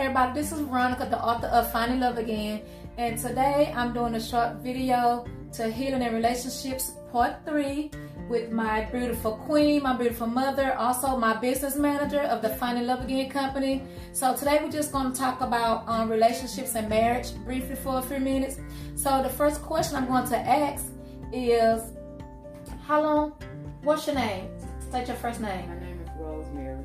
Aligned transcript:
everybody, 0.00 0.40
this 0.40 0.50
is 0.50 0.60
Veronica, 0.60 1.06
the 1.10 1.22
author 1.22 1.48
of 1.48 1.70
Finding 1.70 2.00
Love 2.00 2.16
Again. 2.16 2.62
And 2.96 3.18
today 3.18 3.70
I'm 3.76 3.92
doing 3.92 4.14
a 4.14 4.20
short 4.20 4.54
video 4.62 5.26
to 5.52 5.70
Healing 5.70 6.00
and 6.00 6.14
Relationships 6.14 6.92
Part 7.12 7.44
3 7.44 7.90
with 8.30 8.50
my 8.50 8.84
beautiful 8.86 9.32
queen, 9.32 9.82
my 9.82 9.94
beautiful 9.94 10.26
mother, 10.26 10.72
also 10.78 11.18
my 11.18 11.36
business 11.36 11.76
manager 11.76 12.20
of 12.20 12.40
the 12.40 12.48
Finding 12.48 12.86
Love 12.86 13.04
Again 13.04 13.28
company. 13.28 13.82
So 14.14 14.34
today 14.34 14.58
we're 14.62 14.70
just 14.70 14.90
going 14.90 15.12
to 15.12 15.18
talk 15.18 15.42
about 15.42 15.86
um, 15.86 16.08
relationships 16.08 16.74
and 16.76 16.88
marriage 16.88 17.34
briefly 17.44 17.76
for 17.76 17.98
a 17.98 18.02
few 18.02 18.20
minutes. 18.20 18.58
So 18.94 19.22
the 19.22 19.28
first 19.28 19.60
question 19.60 19.96
I'm 19.96 20.06
going 20.06 20.26
to 20.28 20.38
ask 20.38 20.86
is, 21.30 21.82
how 22.86 23.02
long, 23.02 23.34
what's 23.82 24.06
your 24.06 24.16
name? 24.16 24.48
State 24.80 25.08
your 25.08 25.16
first 25.18 25.42
name. 25.42 25.68
My 25.68 25.78
name 25.78 26.00
is 26.00 26.08
Rosemary 26.18 26.84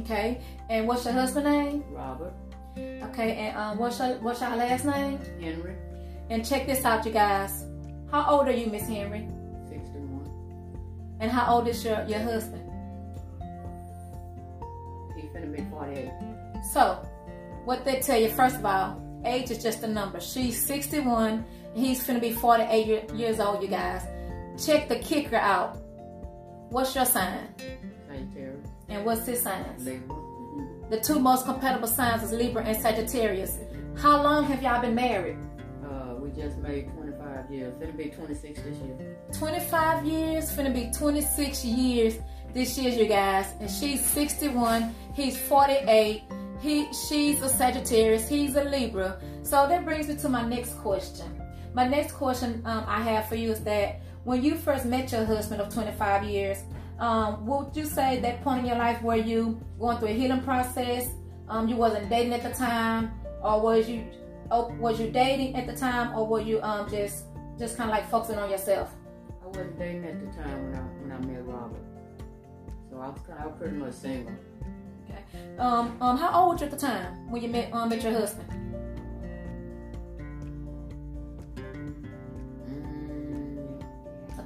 Okay, 0.00 0.40
and 0.68 0.88
what's 0.88 1.04
your 1.04 1.14
husband's 1.14 1.48
name? 1.48 1.84
Robert 1.92 2.32
Okay, 3.10 3.36
and 3.36 3.56
um, 3.56 3.78
what's 3.78 3.98
your 3.98 4.14
what's 4.18 4.40
your 4.40 4.54
last 4.56 4.84
name? 4.84 5.18
Henry, 5.40 5.74
And 6.30 6.44
check 6.46 6.66
this 6.66 6.84
out, 6.84 7.04
you 7.06 7.12
guys. 7.12 7.64
How 8.10 8.24
old 8.30 8.48
are 8.48 8.52
you, 8.52 8.66
Miss 8.66 8.86
Henry? 8.86 9.28
61. 9.68 10.30
And 11.20 11.30
how 11.30 11.54
old 11.54 11.68
is 11.68 11.84
your 11.84 12.04
your 12.04 12.20
husband? 12.20 12.62
He 15.16 15.22
finna 15.28 15.54
be 15.56 15.62
48. 15.70 16.10
So, 16.72 16.94
what 17.64 17.84
they 17.84 18.00
tell 18.00 18.20
you, 18.20 18.28
first 18.28 18.56
of 18.56 18.64
all, 18.64 19.00
age 19.24 19.50
is 19.50 19.62
just 19.62 19.82
a 19.82 19.88
number. 19.88 20.20
She's 20.20 20.60
61, 20.64 21.44
and 21.74 21.84
he's 21.84 22.06
finna 22.06 22.20
be 22.20 22.32
48 22.32 22.86
year, 22.86 23.02
years 23.14 23.40
old, 23.40 23.62
you 23.62 23.68
guys. 23.68 24.02
Check 24.64 24.88
the 24.88 24.96
kicker 24.98 25.36
out. 25.36 25.76
What's 26.70 26.94
your 26.94 27.04
sign? 27.04 27.48
Sagittarius, 28.08 28.66
And 28.88 29.04
what's 29.04 29.26
his 29.26 29.42
sign? 29.42 29.64
Libra. 29.78 30.16
The 30.90 30.98
two 30.98 31.18
most 31.18 31.44
compatible 31.44 31.86
signs 31.86 32.22
is 32.22 32.32
Libra 32.32 32.64
and 32.64 32.76
Sagittarius. 32.76 33.58
How 33.96 34.22
long 34.22 34.44
have 34.44 34.62
y'all 34.62 34.80
been 34.80 34.94
married? 34.94 35.36
Uh, 35.84 36.14
we 36.14 36.30
just 36.30 36.56
made 36.58 36.90
25 36.94 37.50
years. 37.50 37.74
Finna 37.74 37.96
be 37.96 38.04
26 38.08 38.62
this 38.62 38.78
year. 38.78 39.16
25 39.32 40.06
years, 40.06 40.50
finna 40.50 40.72
be 40.72 40.90
26 40.96 41.64
years 41.64 42.18
this 42.54 42.78
year, 42.78 42.90
you 42.90 43.06
guys. 43.06 43.52
And 43.60 43.70
she's 43.70 44.02
61, 44.02 44.94
he's 45.14 45.36
48. 45.36 46.22
He, 46.60 46.92
she's 46.92 47.42
a 47.42 47.50
Sagittarius, 47.50 48.26
he's 48.26 48.56
a 48.56 48.64
Libra. 48.64 49.20
So 49.42 49.68
that 49.68 49.84
brings 49.84 50.08
me 50.08 50.16
to 50.16 50.28
my 50.30 50.46
next 50.48 50.72
question. 50.78 51.26
My 51.74 51.86
next 51.86 52.12
question 52.12 52.62
um, 52.64 52.84
I 52.88 53.02
have 53.02 53.28
for 53.28 53.34
you 53.34 53.52
is 53.52 53.62
that 53.64 54.00
when 54.28 54.44
you 54.44 54.56
first 54.56 54.84
met 54.84 55.10
your 55.10 55.24
husband 55.24 55.58
of 55.58 55.72
25 55.72 56.24
years, 56.24 56.58
um, 56.98 57.46
would 57.46 57.74
you 57.74 57.86
say 57.86 58.20
that 58.20 58.44
point 58.44 58.60
in 58.60 58.66
your 58.66 58.76
life 58.76 59.00
where 59.00 59.16
you 59.16 59.58
going 59.80 59.96
through 59.96 60.08
a 60.08 60.12
healing 60.12 60.42
process? 60.42 61.08
Um, 61.48 61.66
you 61.66 61.76
wasn't 61.76 62.10
dating 62.10 62.34
at 62.34 62.42
the 62.42 62.50
time, 62.50 63.10
or 63.42 63.58
was 63.58 63.88
you 63.88 64.04
oh, 64.50 64.68
was 64.78 65.00
you 65.00 65.10
dating 65.10 65.56
at 65.56 65.66
the 65.66 65.74
time, 65.74 66.14
or 66.14 66.26
were 66.26 66.42
you 66.42 66.60
um, 66.60 66.90
just 66.90 67.24
just 67.58 67.78
kind 67.78 67.88
of 67.88 67.96
like 67.96 68.10
focusing 68.10 68.38
on 68.38 68.50
yourself? 68.50 68.90
I 69.42 69.46
wasn't 69.46 69.78
dating 69.78 70.04
at 70.04 70.20
the 70.20 70.42
time 70.42 70.62
when 70.62 70.74
I 70.74 70.82
when 71.00 71.10
I 71.10 71.18
met 71.24 71.46
Robert. 71.46 71.80
So 72.90 72.98
I 72.98 73.08
was 73.08 73.20
kind 73.26 73.38
of, 73.38 73.44
I 73.44 73.46
was 73.46 73.56
pretty 73.58 73.76
much 73.76 73.94
single. 73.94 74.34
Okay. 75.04 75.56
Um, 75.58 75.96
um, 76.02 76.18
how 76.18 76.38
old 76.38 76.60
were 76.60 76.66
you 76.66 76.70
at 76.70 76.78
the 76.78 76.86
time 76.86 77.30
when 77.30 77.40
you 77.42 77.48
met 77.48 77.72
um 77.72 77.88
met 77.88 78.02
your 78.02 78.12
husband? 78.12 78.67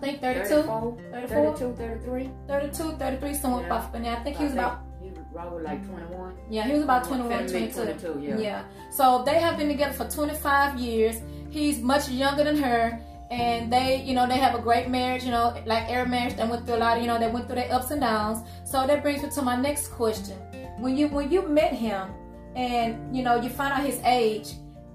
Think 0.02 0.20
32, 0.20 0.62
34, 0.62 0.96
34, 1.12 1.56
32, 1.56 1.74
33. 1.76 2.30
32, 2.48 2.92
33, 2.98 3.34
somewhat 3.34 3.60
Yeah. 3.62 3.66
about. 3.66 3.94
And 3.94 4.06
I 4.06 4.16
think 4.24 4.36
he 4.36 4.44
was 4.44 4.52
about 4.54 4.80
He 5.02 5.08
was 5.10 5.18
Robert 5.32 5.62
like 5.64 5.80
21. 5.86 6.34
yeah, 6.50 6.64
he 6.68 6.72
was 6.74 6.82
about 6.82 7.04
21, 7.04 7.30
Finna 7.46 7.50
22. 7.50 7.84
22, 8.18 8.42
yeah. 8.42 8.62
So 8.90 9.22
they 9.24 9.38
have 9.40 9.56
been 9.58 9.68
together 9.68 9.92
for 9.94 10.06
25 10.08 10.78
years. 10.78 11.16
He's 11.50 11.80
much 11.80 12.08
younger 12.08 12.44
than 12.44 12.56
her. 12.56 12.98
And 13.30 13.72
they, 13.72 14.02
you 14.02 14.14
know, 14.14 14.26
they 14.26 14.36
have 14.46 14.54
a 14.54 14.62
great 14.68 14.88
marriage, 14.90 15.24
you 15.24 15.30
know, 15.30 15.54
like 15.64 15.84
every 15.88 16.10
marriage 16.10 16.34
that 16.36 16.46
went 16.50 16.66
through 16.66 16.76
a 16.76 16.82
lot 16.84 16.96
of, 16.98 17.02
you 17.02 17.08
know, 17.08 17.18
they 17.18 17.30
went 17.30 17.46
through 17.46 17.56
their 17.62 17.72
ups 17.72 17.90
and 17.90 18.00
downs. 18.02 18.38
So 18.64 18.86
that 18.86 19.02
brings 19.02 19.22
me 19.22 19.30
to 19.30 19.40
my 19.42 19.56
next 19.56 19.88
question. 19.88 20.36
When 20.78 20.96
you 20.98 21.08
when 21.08 21.30
you 21.32 21.40
met 21.48 21.72
him 21.72 22.10
and 22.56 23.16
you 23.16 23.22
know 23.22 23.36
you 23.42 23.48
found 23.48 23.72
out 23.72 23.82
his 23.86 23.98
age, 24.04 24.48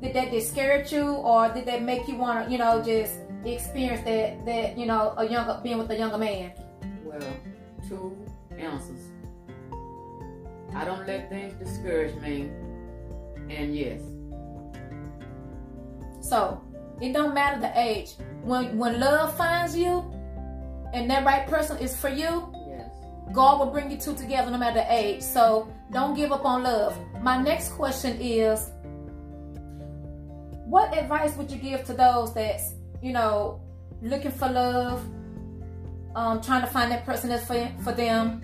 did 0.04 0.14
that 0.14 0.30
discourage 0.30 0.92
you 0.94 1.06
or 1.32 1.50
did 1.56 1.66
that 1.66 1.82
make 1.82 2.08
you 2.08 2.16
wanna, 2.16 2.48
you 2.48 2.60
know, 2.60 2.74
just 2.84 3.14
experience 3.54 4.04
that 4.06 4.46
that, 4.46 4.78
you 4.78 4.86
know, 4.86 5.14
a 5.18 5.28
younger 5.28 5.60
being 5.64 5.78
with 5.78 5.90
a 5.92 5.98
younger 5.98 6.18
man? 6.18 6.52
Well, 7.04 7.20
two 7.88 8.18
answers. 8.58 9.02
I 10.74 10.86
don't 10.86 11.08
let 11.08 11.30
things 11.30 11.54
discourage 11.54 12.16
me. 12.22 12.50
And 13.50 13.74
yes, 13.76 14.02
So 16.28 16.62
it 17.00 17.14
don't 17.14 17.34
matter 17.34 17.62
the 17.62 17.72
age. 17.80 18.16
When 18.44 18.78
when 18.78 19.00
love 19.00 19.38
finds 19.38 19.78
you 19.78 20.04
and 20.94 21.10
that 21.10 21.26
right 21.26 21.48
person 21.48 21.78
is 21.78 21.96
for 21.96 22.10
you, 22.10 22.54
yes. 22.68 22.92
God 23.32 23.60
will 23.60 23.72
bring 23.72 23.90
you 23.90 23.98
two 23.98 24.14
together 24.14 24.52
no 24.52 24.58
matter 24.58 24.82
the 24.82 24.94
age. 24.94 25.22
So 25.22 25.72
don't 25.92 26.16
give 26.16 26.34
up 26.34 26.44
on 26.44 26.64
love. 26.64 26.98
My 27.22 27.42
next 27.42 27.70
question 27.72 28.20
is 28.20 28.72
what 30.66 30.98
advice 30.98 31.34
would 31.38 31.50
you 31.50 31.58
give 31.58 31.86
to 31.86 31.94
those 31.94 32.34
that's, 32.34 32.74
you 33.02 33.14
know, 33.14 33.62
looking 34.02 34.32
for 34.32 34.50
love, 34.50 35.04
um, 36.16 36.42
trying 36.42 36.62
to 36.62 36.68
find 36.68 36.92
that 36.92 37.06
person 37.06 37.30
that's 37.30 37.46
for, 37.46 37.72
for 37.84 37.94
them? 37.94 38.42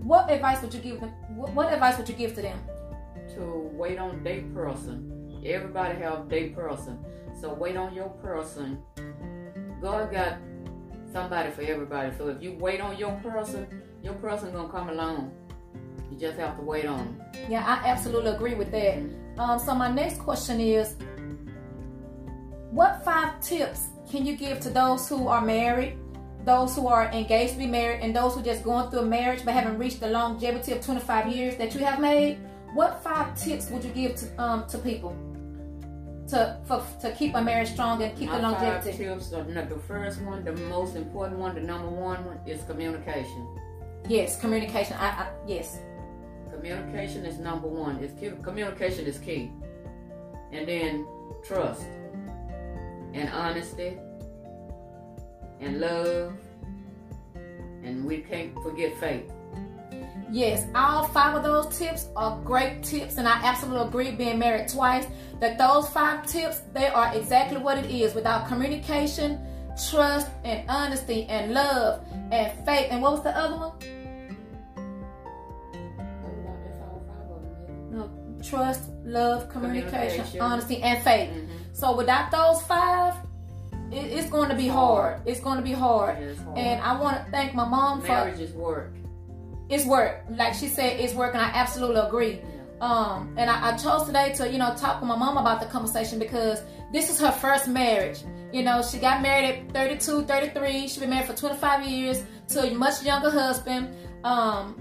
What 0.00 0.30
advice 0.30 0.62
would 0.62 0.72
you 0.72 0.80
give 0.80 1.00
them? 1.00 1.10
What, 1.36 1.52
what 1.54 1.72
advice 1.72 1.98
would 1.98 2.08
you 2.08 2.14
give 2.14 2.34
to 2.36 2.42
them? 2.42 2.58
To 3.34 3.70
wait 3.72 3.98
on 3.98 4.22
their 4.22 4.42
person. 4.54 5.40
Everybody 5.44 5.98
have 5.98 6.28
their 6.28 6.50
person. 6.50 6.98
So 7.40 7.52
wait 7.52 7.76
on 7.76 7.94
your 7.94 8.08
person. 8.08 8.82
God 9.80 10.10
got 10.10 10.38
somebody 11.12 11.50
for 11.50 11.62
everybody. 11.62 12.12
So 12.16 12.28
if 12.28 12.42
you 12.42 12.54
wait 12.54 12.80
on 12.80 12.96
your 12.96 13.12
person, 13.22 13.66
your 14.02 14.14
person 14.14 14.52
gonna 14.52 14.68
come 14.68 14.88
along. 14.88 15.32
You 16.10 16.18
just 16.18 16.38
have 16.38 16.56
to 16.56 16.62
wait 16.62 16.86
on 16.86 16.98
them. 16.98 17.22
Yeah, 17.48 17.64
I 17.64 17.88
absolutely 17.88 18.30
agree 18.30 18.54
with 18.54 18.70
that. 18.70 18.98
Um, 19.38 19.58
so 19.58 19.74
my 19.74 19.90
next 19.90 20.18
question 20.18 20.60
is, 20.60 20.96
what 22.70 23.04
five 23.04 23.40
tips 23.40 23.88
can 24.10 24.26
you 24.26 24.36
give 24.36 24.60
to 24.60 24.70
those 24.70 25.08
who 25.08 25.28
are 25.28 25.40
married, 25.40 25.98
those 26.44 26.74
who 26.74 26.86
are 26.86 27.10
engaged 27.12 27.54
to 27.54 27.58
be 27.58 27.66
married, 27.66 28.00
and 28.02 28.14
those 28.14 28.34
who 28.34 28.42
just 28.42 28.62
going 28.62 28.90
through 28.90 29.00
a 29.00 29.06
marriage 29.06 29.44
but 29.44 29.54
haven't 29.54 29.78
reached 29.78 30.00
the 30.00 30.08
longevity 30.08 30.72
of 30.72 30.84
25 30.84 31.28
years 31.28 31.56
that 31.56 31.74
you 31.74 31.80
have 31.80 32.00
made? 32.00 32.38
What 32.74 33.02
five 33.02 33.36
tips 33.38 33.70
would 33.70 33.84
you 33.84 33.90
give 33.90 34.16
to 34.16 34.42
um 34.42 34.66
to 34.68 34.78
people 34.78 35.16
to 36.28 36.60
for, 36.64 36.84
to 37.00 37.12
keep 37.12 37.34
a 37.34 37.42
marriage 37.42 37.70
strong 37.70 38.02
and 38.02 38.16
keep 38.18 38.28
My 38.28 38.36
the 38.36 38.42
five 38.42 38.52
longevity? 38.52 38.98
tips 38.98 39.32
are 39.32 39.44
the 39.44 39.80
first 39.86 40.20
one, 40.20 40.44
the 40.44 40.52
most 40.52 40.94
important 40.94 41.38
one, 41.38 41.54
the 41.54 41.62
number 41.62 41.88
one 41.88 42.24
one 42.24 42.38
is 42.46 42.62
communication. 42.64 43.48
Yes, 44.08 44.38
communication. 44.40 44.96
I, 44.98 45.08
I 45.08 45.28
yes. 45.46 45.78
Communication 46.50 47.24
is 47.24 47.38
number 47.38 47.68
one. 47.68 47.96
It's. 48.02 48.14
Communication 48.42 49.06
is 49.06 49.18
key. 49.18 49.52
And 50.52 50.66
then 50.66 51.06
trust 51.44 51.84
and 53.14 53.28
honesty 53.30 53.98
and 55.60 55.80
love. 55.80 56.32
And 57.84 58.04
we 58.04 58.18
can't 58.18 58.54
forget 58.62 58.96
faith. 58.98 59.30
Yes, 60.30 60.66
all 60.74 61.04
five 61.04 61.36
of 61.36 61.42
those 61.42 61.78
tips 61.78 62.08
are 62.14 62.38
great 62.44 62.82
tips, 62.82 63.16
and 63.16 63.26
I 63.26 63.40
absolutely 63.42 63.86
agree. 63.88 64.10
Being 64.10 64.38
married 64.38 64.68
twice, 64.68 65.06
that 65.40 65.56
those 65.56 65.88
five 65.88 66.26
tips 66.26 66.60
they 66.74 66.88
are 66.88 67.14
exactly 67.16 67.56
what 67.58 67.78
it 67.78 67.90
is. 67.90 68.14
Without 68.14 68.46
communication, 68.46 69.40
trust, 69.90 70.28
and 70.44 70.68
honesty, 70.68 71.24
and 71.30 71.54
love, 71.54 72.04
and 72.30 72.52
faith, 72.66 72.88
and 72.90 73.00
what 73.00 73.12
was 73.12 73.22
the 73.22 73.34
other 73.34 73.56
one? 73.56 73.72
No, 77.90 78.10
trust, 78.42 78.82
love, 79.04 79.48
communication, 79.48 79.90
Communication. 80.26 80.40
honesty, 80.42 80.82
and 80.82 81.02
faith. 81.02 81.30
Mhm. 81.30 81.48
So 81.78 81.94
without 81.94 82.32
those 82.32 82.60
five, 82.62 83.14
it, 83.92 84.06
it's 84.06 84.28
going 84.28 84.48
to 84.48 84.56
be 84.56 84.66
hard. 84.66 85.18
hard. 85.18 85.28
It's 85.28 85.38
going 85.38 85.58
to 85.58 85.62
be 85.62 85.70
hard. 85.70 86.16
Hard. 86.16 86.58
And 86.58 86.82
I 86.82 87.00
want 87.00 87.24
to 87.24 87.30
thank 87.30 87.54
my 87.54 87.64
mom 87.64 88.00
for 88.00 88.08
Marriage 88.08 88.40
is 88.40 88.50
work. 88.52 88.92
it's 89.68 89.84
work. 89.86 90.24
Like 90.28 90.54
she 90.54 90.66
said, 90.66 90.98
it's 90.98 91.14
work, 91.14 91.34
and 91.34 91.42
I 91.42 91.50
absolutely 91.50 92.00
agree. 92.00 92.40
Um, 92.80 93.32
and 93.36 93.48
I, 93.48 93.68
I 93.68 93.76
chose 93.76 94.06
today 94.06 94.32
to, 94.34 94.50
you 94.50 94.58
know, 94.58 94.74
talk 94.74 95.00
with 95.00 95.08
my 95.08 95.14
mom 95.16 95.36
about 95.36 95.60
the 95.60 95.66
conversation 95.66 96.18
because 96.18 96.62
this 96.92 97.10
is 97.10 97.20
her 97.20 97.30
first 97.30 97.68
marriage. 97.68 98.24
You 98.52 98.64
know, 98.64 98.82
she 98.82 98.98
got 98.98 99.22
married 99.22 99.48
at 99.48 99.72
32, 99.72 100.24
33. 100.24 100.82
She's 100.82 100.96
been 100.96 101.10
married 101.10 101.28
for 101.28 101.36
25 101.36 101.86
years 101.86 102.24
to 102.48 102.64
a 102.64 102.74
much 102.74 103.04
younger 103.04 103.30
husband. 103.30 103.94
Um, 104.24 104.80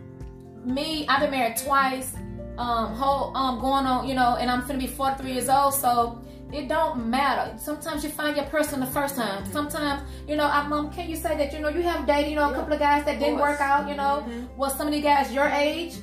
me, 0.65 1.07
I've 1.07 1.21
been 1.21 1.29
married 1.29 1.57
twice. 1.57 2.15
Um, 2.57 2.95
whole, 2.95 3.38
um, 3.38 3.59
going 3.59 3.85
on, 3.85 4.07
you 4.07 4.15
know, 4.15 4.35
and 4.39 4.50
I'm 4.50 4.61
gonna 4.61 4.79
be 4.79 4.88
43 4.88 5.31
years 5.31 5.47
old, 5.47 5.75
so 5.75 6.23
it 6.51 6.67
don't 6.67 7.07
matter. 7.09 7.57
Sometimes 7.57 8.03
you 8.03 8.09
find 8.09 8.35
your 8.38 8.45
person 8.45 8.79
the 8.79 8.85
first 8.85 9.15
time. 9.15 9.45
Sometimes, 9.45 10.01
you 10.27 10.35
know, 10.35 10.45
I, 10.45 10.67
mom, 10.67 10.91
can 10.91 11.09
you 11.09 11.15
say 11.15 11.38
that, 11.38 11.51
you 11.53 11.59
know, 11.59 11.69
you 11.69 11.81
have 11.81 12.07
dated, 12.07 12.29
you 12.29 12.35
know, 12.35 12.49
a 12.51 12.53
couple 12.53 12.73
of 12.73 12.79
guys 12.79 13.03
that 13.05 13.19
didn't 13.19 13.39
work 13.39 13.59
out, 13.59 13.88
you 13.89 13.95
know? 13.95 14.25
Mhm. 14.27 14.55
Was 14.55 14.75
some 14.75 14.88
of 14.88 14.94
the 14.94 15.01
guys 15.01 15.33
your 15.33 15.47
age? 15.47 15.97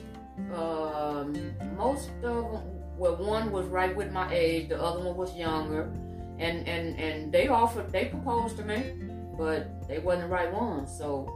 Um, 0.55 1.35
most 1.77 2.11
of 2.11 2.21
them, 2.23 2.63
well, 2.99 3.17
one 3.17 3.51
was 3.53 3.67
right 3.67 3.95
with 3.95 4.13
my 4.13 4.33
age, 4.33 4.69
the 4.69 4.81
other 4.83 5.01
one 5.05 5.17
was 5.17 5.35
younger, 5.35 5.91
and 6.39 6.69
and 6.69 6.99
and 6.99 7.33
they 7.33 7.49
offered, 7.49 7.91
they 7.91 8.07
proposed 8.07 8.57
to 8.59 8.65
me, 8.65 8.95
but 9.39 9.89
they 9.89 9.99
wasn't 9.99 10.25
the 10.25 10.29
right 10.29 10.53
ones. 10.53 10.97
So. 10.97 11.29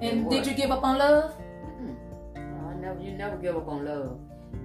And 0.00 0.30
did 0.30 0.46
you 0.46 0.54
give 0.54 0.70
up 0.70 0.82
on 0.82 0.96
love? 0.98 1.34
I 2.38 2.74
never, 2.74 3.00
you 3.00 3.12
never 3.12 3.36
give 3.36 3.56
up 3.56 3.68
on 3.68 3.84
love. 3.84 4.18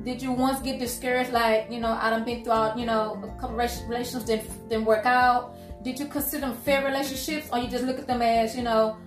Did 0.04 0.22
you 0.22 0.32
once 0.32 0.60
get 0.62 0.80
discouraged, 0.80 1.32
like 1.32 1.72
you 1.72 1.80
know, 1.80 1.92
I 2.00 2.12
done 2.12 2.24
been 2.24 2.44
throughout, 2.44 2.78
you 2.78 2.86
know, 2.86 3.20
a 3.24 3.42
couple 3.42 3.56
relationships 3.56 4.26
didn't 4.26 4.70
didn't 4.70 4.86
work 4.86 5.06
out? 5.06 5.56
Did 5.84 6.00
you 6.00 6.06
consider 6.08 6.48
them 6.48 6.56
fair 6.58 6.86
relationships, 6.86 7.50
or 7.52 7.60
you 7.60 7.68
just 7.68 7.84
look 7.84 7.98
at 7.98 8.08
them 8.08 8.22
as, 8.22 8.56
you 8.56 8.64
know, 8.64 8.98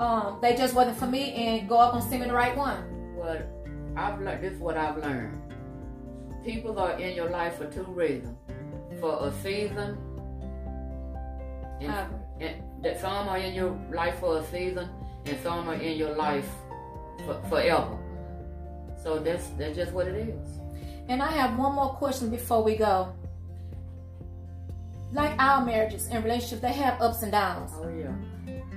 um, 0.00 0.38
they 0.42 0.56
just 0.56 0.74
wasn't 0.74 0.96
for 0.96 1.06
me, 1.06 1.32
and 1.34 1.68
go 1.68 1.78
up 1.78 1.94
and 1.94 2.02
send 2.02 2.22
me 2.22 2.26
the 2.28 2.34
right 2.34 2.56
one? 2.56 2.82
Well, 3.16 3.42
I've 3.96 4.20
learned. 4.20 4.42
This 4.42 4.54
is 4.54 4.60
what 4.60 4.76
I've 4.76 4.96
learned. 4.98 5.36
People 6.44 6.78
are 6.78 6.98
in 6.98 7.14
your 7.14 7.30
life 7.30 7.58
for 7.58 7.66
two 7.66 7.84
reasons: 7.84 8.36
for 8.98 9.28
a 9.28 9.32
season, 9.42 9.98
and, 11.80 12.08
and 12.40 12.62
that 12.82 13.00
some 13.00 13.28
are 13.28 13.38
in 13.38 13.54
your 13.54 13.78
life 13.92 14.18
for 14.18 14.38
a 14.38 14.46
season, 14.46 14.88
and 15.26 15.36
some 15.42 15.68
are 15.68 15.74
in 15.74 15.96
your 15.96 16.16
life 16.16 16.48
for, 17.24 17.40
forever. 17.48 17.98
So 19.02 19.18
that's 19.18 19.48
that's 19.58 19.76
just 19.76 19.92
what 19.92 20.06
it 20.06 20.28
is. 20.28 20.60
And 21.08 21.22
I 21.22 21.30
have 21.32 21.58
one 21.58 21.74
more 21.74 21.90
question 21.94 22.30
before 22.30 22.62
we 22.62 22.76
go. 22.76 23.12
Like 25.12 25.32
our 25.40 25.64
marriages 25.64 26.06
and 26.08 26.22
relationships, 26.22 26.62
they 26.62 26.72
have 26.72 27.00
ups 27.00 27.22
and 27.22 27.32
downs. 27.32 27.72
Oh 27.74 27.88
yeah. 27.88 28.12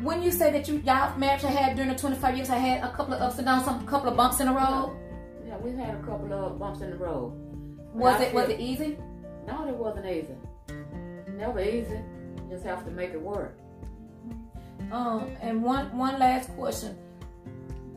When 0.02 0.22
you 0.22 0.32
say 0.32 0.52
that 0.52 0.68
you 0.68 0.78
y'all 0.80 1.16
marriage 1.18 1.44
I 1.44 1.52
had 1.52 1.76
during 1.76 1.92
the 1.92 1.98
25 1.98 2.36
years, 2.36 2.50
I 2.50 2.58
had 2.58 2.84
a 2.84 2.92
couple 2.96 3.14
of 3.14 3.22
ups 3.22 3.38
and 3.38 3.46
downs, 3.46 3.66
some 3.66 3.86
couple 3.86 4.10
of 4.10 4.18
bumps 4.18 4.40
in 4.40 4.48
the 4.48 4.54
road. 4.54 4.98
Yeah, 5.46 5.58
we've 5.58 5.78
had 5.78 5.96
a 5.96 6.00
couple 6.00 6.34
of 6.34 6.58
bumps 6.58 6.82
in 6.82 6.90
the 6.90 6.98
road. 6.98 7.34
Was 7.94 8.20
it 8.20 8.32
feel, 8.32 8.42
was 8.42 8.50
it 8.50 8.60
easy? 8.60 8.98
No, 9.46 9.68
it 9.68 9.76
wasn't 9.76 10.08
easy. 10.08 10.36
Never 11.38 11.60
easy. 11.60 12.00
You 12.36 12.50
just 12.50 12.66
have 12.66 12.84
to 12.86 12.92
make 12.92 13.12
it 13.12 13.22
work. 13.22 13.56
Um, 14.92 15.36
and 15.42 15.62
one 15.62 15.96
one 15.96 16.18
last 16.20 16.50
question 16.56 16.98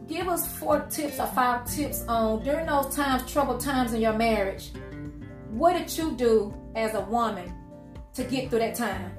give 0.09 0.29
us 0.29 0.47
four 0.47 0.81
tips 0.91 1.19
or 1.19 1.27
five 1.27 1.67
tips 1.71 2.05
on 2.09 2.43
during 2.43 2.67
those 2.67 2.95
times, 2.95 3.31
troubled 3.31 3.61
times 3.61 3.93
in 3.93 4.01
your 4.01 4.13
marriage. 4.13 4.73
What 5.51 5.75
did 5.75 5.97
you 5.97 6.13
do 6.13 6.55
as 6.75 6.95
a 6.95 7.01
woman 7.03 7.53
to 8.15 8.25
get 8.25 8.51
through 8.51 8.61
that 8.61 8.75
time? 8.75 9.11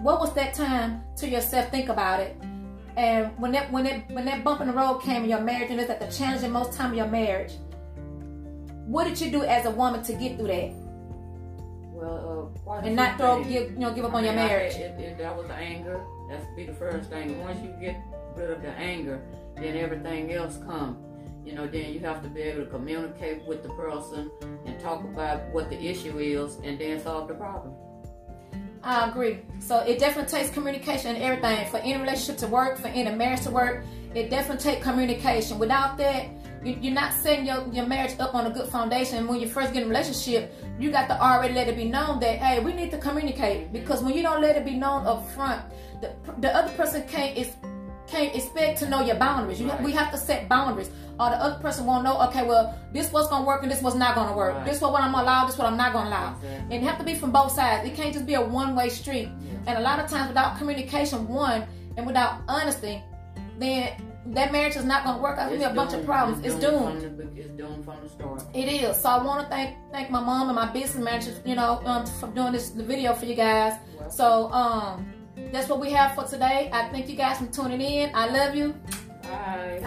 What 0.00 0.20
was 0.20 0.32
that 0.34 0.54
time 0.54 1.02
to 1.16 1.28
yourself? 1.28 1.70
Think 1.70 1.88
about 1.88 2.20
it. 2.20 2.36
And 2.96 3.36
when 3.38 3.52
that 3.52 3.70
when 3.70 3.84
that 3.84 4.10
when 4.10 4.24
that 4.24 4.42
bump 4.42 4.60
in 4.60 4.66
the 4.68 4.72
road 4.72 4.98
came 5.02 5.22
in 5.22 5.30
your 5.30 5.40
marriage, 5.40 5.70
and 5.70 5.80
it's 5.80 5.90
at 5.90 6.00
the 6.00 6.06
challenging 6.08 6.50
most 6.50 6.72
time 6.72 6.90
of 6.90 6.96
your 6.96 7.06
marriage, 7.06 7.54
what 8.86 9.04
did 9.04 9.20
you 9.20 9.30
do 9.30 9.44
as 9.44 9.66
a 9.66 9.70
woman 9.70 10.02
to 10.02 10.12
get 10.14 10.36
through 10.36 10.48
that? 10.48 10.72
Well, 11.92 12.52
uh, 12.66 12.72
and 12.78 12.96
not 12.96 13.18
throw 13.18 13.42
give 13.44 13.72
you 13.72 13.78
know 13.78 13.92
give 13.92 14.04
up 14.04 14.14
on 14.14 14.24
your 14.24 14.34
marriage. 14.34 14.74
It, 14.74 14.98
it, 15.00 15.18
that 15.18 15.36
was 15.36 15.48
anger. 15.50 16.04
That's 16.28 16.46
be 16.54 16.66
the 16.66 16.74
first 16.74 17.10
thing. 17.10 17.40
Once 17.40 17.60
you 17.62 17.74
get 17.80 17.96
rid 18.36 18.50
of 18.50 18.62
the 18.62 18.70
anger, 18.70 19.20
then 19.56 19.76
everything 19.76 20.32
else 20.32 20.58
comes. 20.58 20.98
You 21.44 21.54
know, 21.54 21.66
then 21.66 21.92
you 21.94 22.00
have 22.00 22.22
to 22.22 22.28
be 22.28 22.42
able 22.42 22.64
to 22.64 22.70
communicate 22.70 23.44
with 23.46 23.62
the 23.62 23.70
person 23.70 24.30
and 24.66 24.78
talk 24.80 25.02
about 25.04 25.48
what 25.50 25.70
the 25.70 25.78
issue 25.78 26.18
is 26.18 26.56
and 26.56 26.78
then 26.78 27.00
solve 27.00 27.28
the 27.28 27.34
problem. 27.34 27.74
I 28.82 29.08
agree. 29.08 29.40
So 29.60 29.78
it 29.78 29.98
definitely 29.98 30.38
takes 30.38 30.50
communication 30.50 31.16
and 31.16 31.24
everything. 31.24 31.70
For 31.70 31.78
any 31.78 31.98
relationship 32.00 32.36
to 32.38 32.46
work, 32.46 32.78
for 32.78 32.88
any 32.88 33.14
marriage 33.14 33.42
to 33.42 33.50
work, 33.50 33.84
it 34.14 34.30
definitely 34.30 34.62
takes 34.62 34.84
communication. 34.84 35.58
Without 35.58 35.96
that, 35.98 36.26
you're 36.64 36.94
not 36.94 37.12
setting 37.14 37.46
your, 37.46 37.66
your 37.72 37.86
marriage 37.86 38.18
up 38.18 38.34
on 38.34 38.46
a 38.46 38.50
good 38.50 38.68
foundation. 38.68 39.26
When 39.26 39.40
you 39.40 39.48
first 39.48 39.72
get 39.72 39.82
in 39.82 39.88
a 39.88 39.88
relationship, 39.88 40.54
you 40.78 40.90
got 40.90 41.08
to 41.08 41.20
already 41.20 41.54
let 41.54 41.68
it 41.68 41.76
be 41.76 41.84
known 41.84 42.20
that, 42.20 42.38
hey, 42.38 42.60
we 42.60 42.72
need 42.72 42.90
to 42.90 42.98
communicate. 42.98 43.72
Because 43.72 44.02
when 44.02 44.14
you 44.14 44.22
don't 44.22 44.40
let 44.40 44.56
it 44.56 44.64
be 44.64 44.74
known 44.74 45.06
up 45.06 45.28
front, 45.30 45.62
the, 46.00 46.14
the 46.38 46.54
other 46.54 46.72
person 46.74 47.06
can't 47.08 47.36
is 47.36 47.54
can't 48.06 48.34
expect 48.34 48.78
to 48.78 48.88
know 48.88 49.02
your 49.02 49.16
boundaries. 49.16 49.60
You, 49.60 49.68
right. 49.68 49.82
We 49.82 49.92
have 49.92 50.10
to 50.12 50.16
set 50.16 50.48
boundaries. 50.48 50.90
Or 51.20 51.30
the 51.30 51.36
other 51.36 51.60
person 51.60 51.84
won't 51.84 52.04
know, 52.04 52.18
okay, 52.28 52.46
well, 52.46 52.78
this 52.92 53.12
was 53.12 53.28
gonna 53.28 53.44
work 53.44 53.62
and 53.62 53.70
this 53.70 53.82
was 53.82 53.94
not 53.94 54.14
gonna 54.14 54.36
work. 54.36 54.54
Right. 54.54 54.64
This 54.64 54.80
what 54.80 55.02
I'm 55.02 55.12
gonna 55.12 55.24
allow, 55.24 55.46
this 55.46 55.58
what 55.58 55.66
I'm 55.66 55.76
not 55.76 55.92
gonna 55.92 56.08
allow. 56.08 56.36
Exactly. 56.36 56.76
And 56.76 56.84
it 56.84 56.86
have 56.86 56.98
to 56.98 57.04
be 57.04 57.14
from 57.14 57.32
both 57.32 57.52
sides. 57.52 57.86
It 57.86 57.94
can't 57.94 58.14
just 58.14 58.24
be 58.24 58.34
a 58.34 58.40
one-way 58.40 58.88
street. 58.88 59.28
Yeah. 59.28 59.58
And 59.66 59.78
a 59.78 59.80
lot 59.80 59.98
of 59.98 60.08
times 60.08 60.28
without 60.28 60.56
communication, 60.58 61.28
one, 61.28 61.66
and 61.96 62.06
without 62.06 62.40
honesty, 62.48 63.02
then 63.58 63.92
that 64.34 64.52
marriage 64.52 64.76
is 64.76 64.84
not 64.84 65.04
gonna 65.04 65.22
work 65.22 65.38
out. 65.38 65.50
There's 65.50 65.62
a 65.62 65.70
bunch 65.70 65.94
of 65.94 66.04
problems. 66.04 66.44
It's, 66.44 66.54
it's 66.54 66.64
doomed. 66.64 67.00
doomed. 67.00 67.38
it's 67.38 67.50
doomed 67.50 67.84
from 67.84 67.96
the 68.02 68.08
start. 68.08 68.42
It 68.54 68.68
is. 68.68 68.96
So 68.96 69.08
I 69.08 69.22
want 69.22 69.42
to 69.44 69.48
thank 69.48 69.76
thank 69.92 70.10
my 70.10 70.20
mom 70.20 70.48
and 70.48 70.56
my 70.56 70.70
business 70.70 71.02
manager, 71.02 71.34
you 71.44 71.54
know, 71.54 71.80
um, 71.84 72.06
for 72.06 72.28
doing 72.28 72.52
this 72.52 72.70
the 72.70 72.82
video 72.82 73.14
for 73.14 73.24
you 73.24 73.34
guys. 73.34 73.74
Well, 73.98 74.10
so 74.10 74.52
um 74.52 75.12
that's 75.52 75.68
what 75.68 75.80
we 75.80 75.90
have 75.92 76.14
for 76.14 76.24
today. 76.24 76.68
I 76.72 76.88
thank 76.88 77.08
you 77.08 77.16
guys 77.16 77.38
for 77.38 77.46
tuning 77.46 77.80
in. 77.80 78.14
I 78.14 78.28
love 78.28 78.54
you. 78.54 78.74
Bye. 79.22 79.80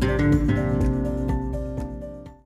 Bye. 0.00 0.76